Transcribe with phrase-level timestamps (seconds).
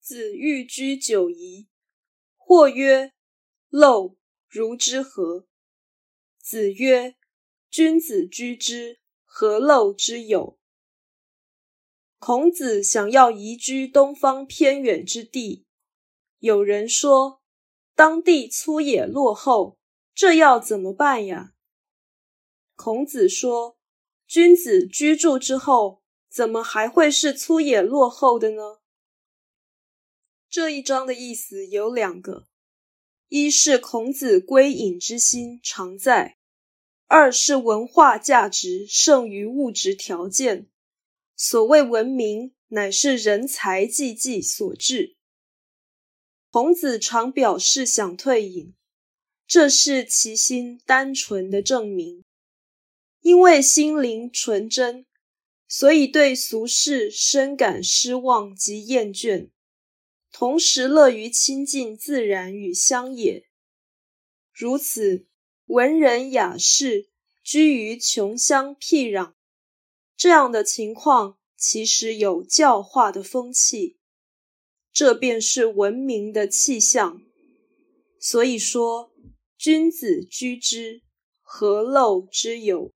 [0.00, 1.68] 子欲居九夷，
[2.36, 3.12] 或曰
[3.70, 4.16] ：“陋
[4.48, 5.46] 如之何？”
[6.42, 7.16] 子曰
[7.70, 10.58] ：“君子居之，何陋之有？”
[12.18, 15.66] 孔子想要移居东方偏远之地，
[16.38, 17.42] 有人说
[17.94, 19.78] ：“当地粗野落后，
[20.14, 21.52] 这要怎么办呀？”
[22.74, 23.78] 孔子说
[24.26, 28.79] ：“君子居住之后，怎么还会是粗野落后的呢？”
[30.50, 32.48] 这一章的意思有两个：
[33.28, 36.38] 一是孔子归隐之心常在；
[37.06, 40.66] 二是文化价值胜于物质条件。
[41.36, 45.14] 所谓文明，乃是人才济济所致。
[46.50, 48.74] 孔子常表示想退隐，
[49.46, 52.24] 这是其心单纯的证明。
[53.20, 55.06] 因为心灵纯真，
[55.68, 59.50] 所以对俗世深感失望及厌倦。
[60.32, 63.48] 同时乐于亲近自然与乡野，
[64.52, 65.26] 如此
[65.66, 67.08] 文人雅士
[67.42, 69.34] 居于穷乡僻壤，
[70.16, 73.98] 这样的情况其实有教化的风气，
[74.92, 77.22] 这便是文明的气象。
[78.18, 79.12] 所以说，
[79.58, 81.02] 君子居之，
[81.40, 82.92] 何陋之有？